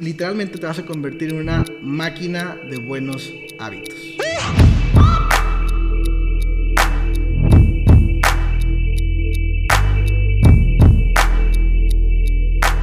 [0.00, 3.94] literalmente te vas a convertir en una máquina de buenos hábitos.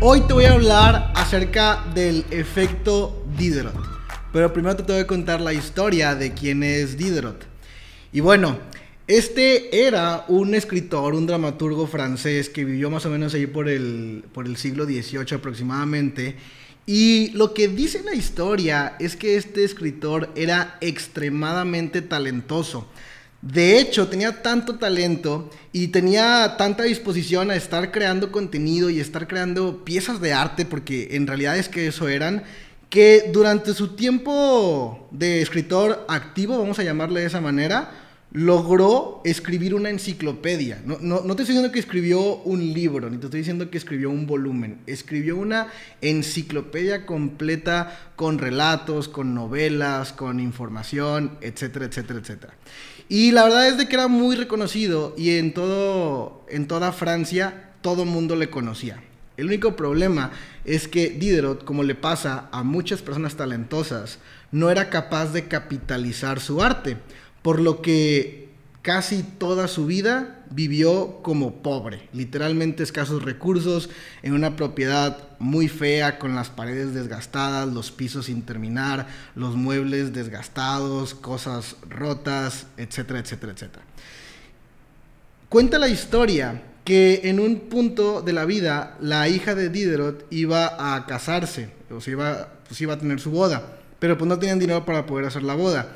[0.00, 3.74] Hoy te voy a hablar acerca del efecto Diderot.
[4.32, 7.46] Pero primero te tengo que contar la historia de quién es Diderot.
[8.12, 8.58] Y bueno,
[9.06, 14.24] este era un escritor, un dramaturgo francés que vivió más o menos ahí por el,
[14.32, 16.36] por el siglo XVIII aproximadamente.
[16.86, 22.86] Y lo que dice la historia es que este escritor era extremadamente talentoso.
[23.40, 29.28] De hecho, tenía tanto talento y tenía tanta disposición a estar creando contenido y estar
[29.28, 32.44] creando piezas de arte, porque en realidad es que eso eran,
[32.88, 38.03] que durante su tiempo de escritor activo, vamos a llamarle de esa manera,
[38.34, 40.82] logró escribir una enciclopedia.
[40.84, 44.10] No, no, te estoy diciendo que escribió un libro, ni te estoy diciendo que escribió
[44.10, 44.80] un volumen.
[44.88, 45.68] Escribió una
[46.00, 52.54] enciclopedia completa con relatos, con novelas, con información, etcétera, etcétera, etcétera.
[53.08, 57.70] Y la verdad es de que era muy reconocido y en, todo, en toda Francia
[57.82, 59.00] todo mundo le conocía.
[59.36, 60.32] El único problema
[60.64, 64.18] es que Diderot, como le pasa a muchas personas talentosas,
[64.50, 66.96] no era capaz de capitalizar su arte
[67.44, 68.48] por lo que
[68.80, 73.90] casi toda su vida vivió como pobre, literalmente escasos recursos,
[74.22, 80.14] en una propiedad muy fea, con las paredes desgastadas, los pisos sin terminar, los muebles
[80.14, 83.84] desgastados, cosas rotas, etcétera, etcétera, etcétera.
[85.50, 90.94] Cuenta la historia que en un punto de la vida la hija de Diderot iba
[90.96, 94.58] a casarse, o sea, iba, pues iba a tener su boda, pero pues no tenían
[94.58, 95.94] dinero para poder hacer la boda.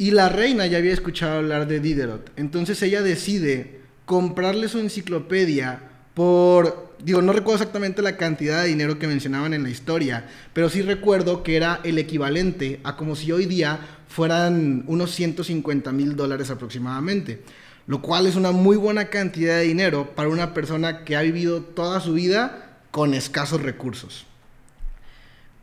[0.00, 2.32] Y la reina ya había escuchado hablar de Diderot.
[2.36, 5.78] Entonces ella decide comprarle su enciclopedia
[6.14, 10.70] por, digo, no recuerdo exactamente la cantidad de dinero que mencionaban en la historia, pero
[10.70, 13.78] sí recuerdo que era el equivalente a como si hoy día
[14.08, 17.42] fueran unos 150 mil dólares aproximadamente,
[17.86, 21.60] lo cual es una muy buena cantidad de dinero para una persona que ha vivido
[21.60, 24.24] toda su vida con escasos recursos.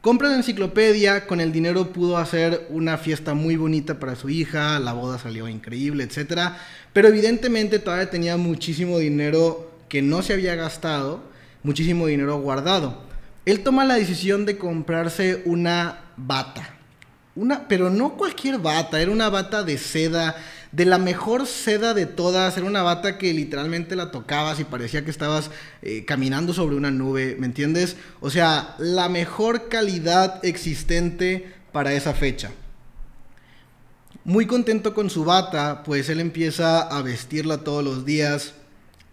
[0.08, 4.80] Compra la enciclopedia, con el dinero pudo hacer una fiesta muy bonita para su hija,
[4.80, 6.54] la boda salió increíble, etc.
[6.94, 11.24] Pero evidentemente todavía tenía muchísimo dinero que no se había gastado,
[11.62, 13.02] muchísimo dinero guardado.
[13.44, 16.70] Él toma la decisión de comprarse una bata.
[17.36, 20.38] Una, pero no cualquier bata, era una bata de seda
[20.72, 22.58] de la mejor seda de todas.
[22.58, 25.52] Era una bata que literalmente la tocabas y parecía que estabas
[25.82, 27.96] eh, caminando sobre una nube, ¿me entiendes?
[28.20, 32.52] O sea, la mejor calidad existente para esa fecha.
[34.24, 38.54] Muy contento con su bata, pues él empieza a vestirla todos los días.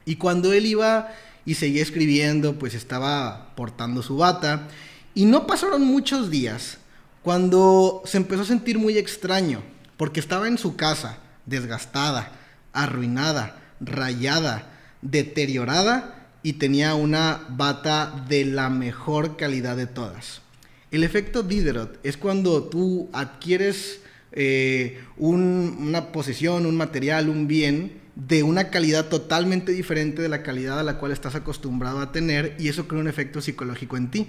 [0.04, 1.12] Y cuando él iba
[1.47, 4.66] y seguía escribiendo, pues estaba portando su bata.
[5.14, 6.78] Y no pasaron muchos días
[7.22, 9.62] cuando se empezó a sentir muy extraño,
[9.97, 12.32] porque estaba en su casa desgastada,
[12.72, 14.71] arruinada, rayada,
[15.03, 20.43] deteriorada y tenía una bata de la mejor calidad de todas.
[20.91, 24.00] El efecto Diderot es cuando tú adquieres
[24.32, 30.78] eh, una posesión, un material, un bien de una calidad totalmente diferente de la calidad
[30.78, 34.28] a la cual estás acostumbrado a tener y eso crea un efecto psicológico en ti.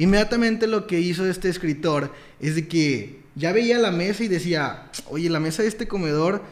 [0.00, 4.90] Inmediatamente lo que hizo este escritor es de que ya veía la mesa y decía,
[5.10, 6.42] oye, la mesa de este comedor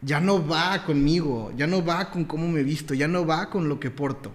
[0.00, 3.68] ya no va conmigo, ya no va con cómo me visto, ya no va con
[3.68, 4.32] lo que porto.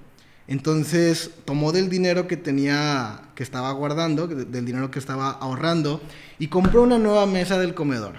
[0.48, 6.00] Entonces tomó del dinero que tenía, que estaba guardando, del dinero que estaba ahorrando,
[6.38, 8.18] y compró una nueva mesa del comedor.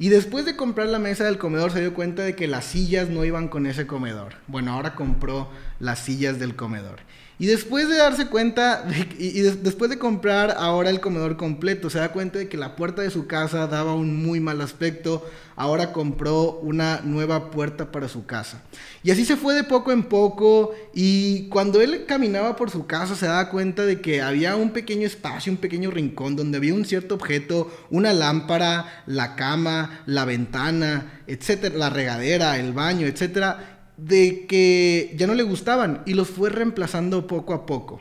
[0.00, 3.08] Y después de comprar la mesa del comedor se dio cuenta de que las sillas
[3.08, 4.34] no iban con ese comedor.
[4.48, 5.48] Bueno, ahora compró
[5.78, 6.98] las sillas del comedor.
[7.40, 8.84] Y después de darse cuenta,
[9.18, 13.00] y, después de comprar ahora el comedor completo, se da cuenta de que la puerta
[13.00, 15.26] de su casa daba un muy mal aspecto.
[15.56, 18.60] Ahora compró una nueva puerta para su casa.
[19.02, 20.74] Y así se fue de poco en poco.
[20.92, 25.06] Y cuando él caminaba por su casa, se daba cuenta de que había un pequeño
[25.06, 31.22] espacio, un pequeño rincón donde había un cierto objeto, una lámpara, la cama, la ventana,
[31.26, 36.50] etcétera, la regadera, el baño, etcétera de que ya no le gustaban y los fue
[36.50, 38.00] reemplazando poco a poco.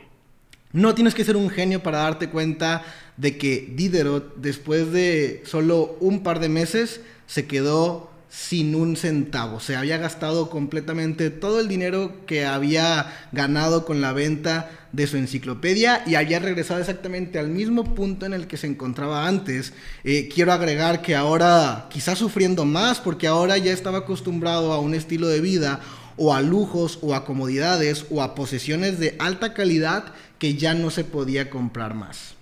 [0.72, 2.84] No tienes que ser un genio para darte cuenta
[3.18, 9.60] de que Diderot, después de solo un par de meses, se quedó sin un centavo.
[9.60, 15.18] Se había gastado completamente todo el dinero que había ganado con la venta de su
[15.18, 19.74] enciclopedia y había regresado exactamente al mismo punto en el que se encontraba antes.
[20.04, 24.94] Eh, quiero agregar que ahora, quizás sufriendo más, porque ahora ya estaba acostumbrado a un
[24.94, 25.80] estilo de vida
[26.18, 30.92] o a lujos o a comodidades o a posesiones de alta calidad que ya no
[30.92, 32.39] se podía comprar más.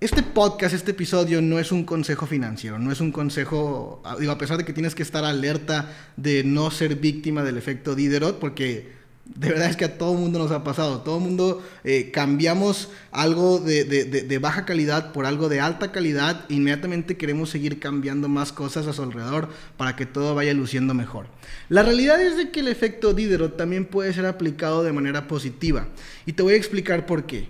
[0.00, 4.38] Este podcast, este episodio no es un consejo financiero, no es un consejo, digo, a
[4.38, 8.98] pesar de que tienes que estar alerta de no ser víctima del efecto Diderot, porque
[9.26, 13.58] de verdad es que a todo mundo nos ha pasado, todo mundo eh, cambiamos algo
[13.58, 18.86] de, de, baja calidad por algo de alta calidad, inmediatamente queremos seguir cambiando más cosas
[18.86, 21.26] a su alrededor para que todo vaya luciendo mejor.
[21.68, 25.88] La realidad es de que el efecto Diderot también puede ser aplicado de manera positiva
[26.24, 27.48] y te voy a explicar por qué.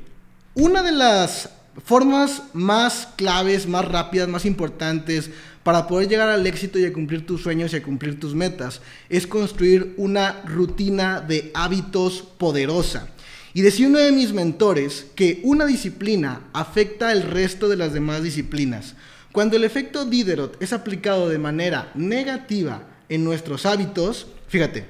[0.54, 5.30] Una de las formas más claves, más rápidas, más importantes
[5.62, 8.80] para poder llegar al éxito y a cumplir tus sueños y a cumplir tus metas
[9.08, 13.08] es construir una rutina de hábitos poderosa.
[13.52, 18.22] Y decía uno de mis mentores que una disciplina afecta el resto de las demás
[18.22, 18.94] disciplinas.
[19.32, 24.86] Cuando el efecto Diderot es aplicado de manera negativa en nuestros hábitos, fíjate,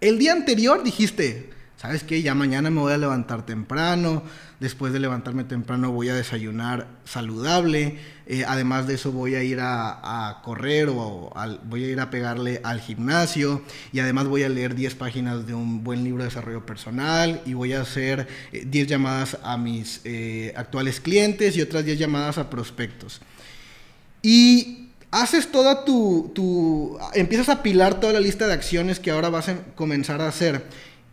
[0.00, 2.22] el día anterior dijiste, ¿sabes qué?
[2.22, 4.22] Ya mañana me voy a levantar temprano,
[4.60, 9.58] después de levantarme temprano voy a desayunar saludable, eh, además de eso voy a ir
[9.60, 11.32] a, correr o
[11.64, 13.62] voy a ir a pegarle al gimnasio
[13.92, 17.54] y además voy a leer 10 páginas de un buen libro de desarrollo personal y
[17.54, 22.38] voy a hacer 10 eh, llamadas a mis eh, actuales clientes y otras 10 llamadas
[22.38, 23.20] a prospectos.
[24.22, 29.28] Y haces toda tu, tu, empiezas a apilar toda la lista de acciones que ahora
[29.28, 30.64] vas a comenzar a hacer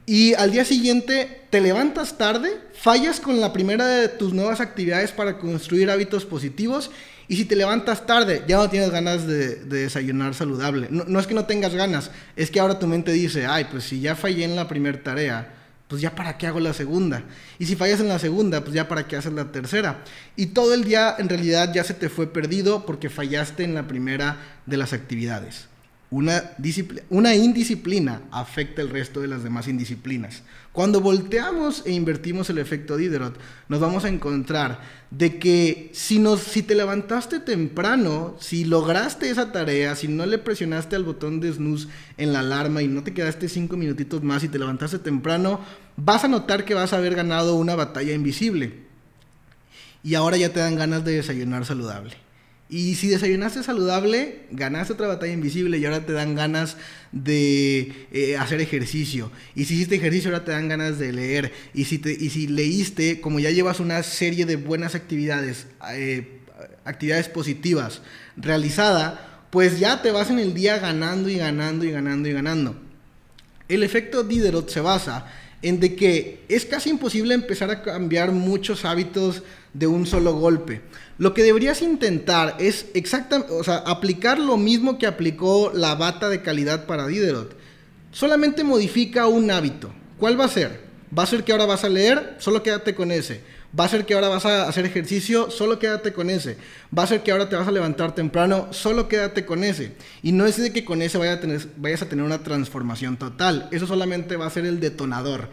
[0.06, 5.12] y al día siguiente te levantas tarde, fallas con la primera de tus nuevas actividades
[5.12, 6.92] para construir hábitos positivos
[7.30, 10.88] y si te levantas tarde ya no tienes ganas de, desayunar saludable.
[10.90, 14.02] No, es que no tengas ganas, es que ahora tu mente dice, ay, pues si
[14.02, 15.54] ya fallé en la primera tarea,
[15.88, 17.24] pues ya para qué hago la segunda.
[17.58, 20.04] Y si fallas en la segunda, pues ya para qué haces la tercera.
[20.36, 23.88] Y todo el día en realidad ya se te fue perdido porque fallaste en la
[23.88, 25.68] primera de las actividades.
[26.14, 30.44] Una, indisciplina afecta el resto de las demás indisciplinas.
[30.72, 33.36] Cuando volteamos e invertimos el efecto Diderot,
[33.68, 34.80] nos vamos a encontrar
[35.10, 40.38] de que si, nos, si te levantaste temprano, si lograste esa tarea, si no le
[40.38, 41.88] presionaste al botón de snooze
[42.18, 45.62] en la alarma y no te quedaste cinco minutitos más y te levantaste temprano,
[45.98, 48.84] vas a notar que vas a haber ganado una batalla invisible.
[50.04, 52.23] Y ahora ya te dan ganas de desayunar saludable.
[52.74, 56.76] Y si desayunaste saludable, ganaste otra batalla invisible y ahora te dan ganas
[57.12, 59.32] de eh, hacer ejercicio.
[59.54, 61.52] Y si hiciste ejercicio, ahora te dan ganas de leer.
[61.76, 66.40] Y si, te, y si leíste, como ya llevas una serie de buenas actividades, eh,
[66.84, 68.02] actividades positivas
[68.38, 72.76] realizada, pues ya te vas en el día ganando y ganando y ganando y ganando.
[73.68, 75.28] El efecto Diderot se basa
[75.64, 79.42] en de que es casi imposible empezar a cambiar muchos hábitos
[79.74, 80.82] de un solo golpe.
[81.18, 82.86] Lo que deberías intentar es
[83.50, 87.56] o sea, aplicar lo mismo que aplicó la bata de calidad para Diderot.
[88.12, 89.92] Solamente modifica un hábito.
[90.20, 90.82] ¿Cuál va a ser?
[91.18, 93.42] Va a ser que ahora vas a leer, solo quédate con ese.
[93.78, 96.58] Va a ser que ahora vas a hacer ejercicio, solo quédate con ese.
[96.96, 99.96] Va a ser que ahora te vas a levantar temprano, solo quédate con ese.
[100.22, 103.18] Y no es de que con ese vaya a tener, vayas a tener una transformación
[103.18, 103.68] total.
[103.72, 105.50] Eso solamente va a ser el detonador.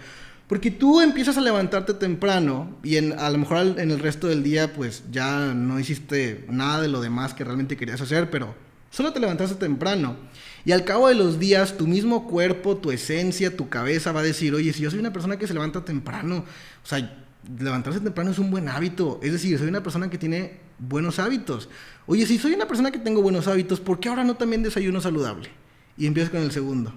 [0.51, 4.43] Porque tú empiezas a levantarte temprano y en, a lo mejor en el resto del
[4.43, 8.55] día pues ya no hiciste nada de lo demás que realmente querías hacer, pero
[8.91, 10.17] solo te levantaste temprano.
[10.65, 14.25] Y al cabo de los días tu mismo cuerpo, tu esencia, tu cabeza va a
[14.25, 16.45] decir, oye, si yo soy una persona que se levanta temprano,
[16.85, 17.29] o sea,
[17.59, 19.21] levantarse temprano es un buen hábito.
[19.23, 21.69] Es decir, soy una persona que tiene buenos hábitos.
[22.07, 25.01] Oye, si soy una persona que tengo buenos hábitos, ¿por qué ahora no también desayuno
[25.01, 25.49] saludable?
[25.97, 26.93] Y empiezas con el segundo.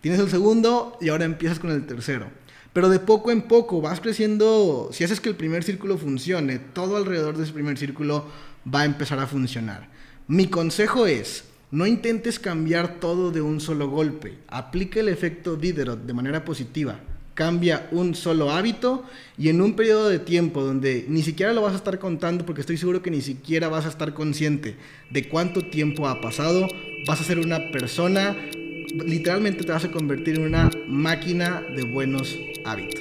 [0.00, 2.26] Tienes el segundo y ahora empiezas con el tercero.
[2.72, 6.96] Pero de poco en poco vas creciendo, si haces que el primer círculo funcione, todo
[6.96, 8.26] alrededor de ese primer círculo
[8.72, 9.88] va a empezar a funcionar.
[10.26, 14.38] Mi consejo es, no intentes cambiar todo de un solo golpe.
[14.48, 16.98] Aplica el efecto Diderot de manera positiva.
[17.34, 19.04] Cambia un solo hábito
[19.38, 22.60] y en un periodo de tiempo donde ni siquiera lo vas a estar contando porque
[22.60, 24.76] estoy seguro que ni siquiera vas a estar consciente
[25.10, 26.68] de cuánto tiempo ha pasado,
[27.06, 28.36] vas a ser una persona
[28.92, 33.00] literalmente te vas a convertir en una máquina de buenos hábitos.